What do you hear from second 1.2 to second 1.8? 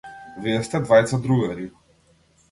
другари.